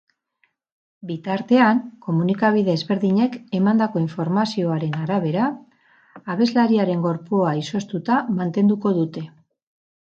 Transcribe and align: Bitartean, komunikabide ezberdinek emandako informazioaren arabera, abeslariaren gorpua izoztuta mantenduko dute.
Bitartean, 1.09 1.81
komunikabide 2.05 2.75
ezberdinek 2.79 3.37
emandako 3.59 4.03
informazioaren 4.05 4.99
arabera, 5.03 5.51
abeslariaren 6.37 7.07
gorpua 7.09 7.57
izoztuta 7.67 8.21
mantenduko 8.43 8.99
dute. 9.03 9.27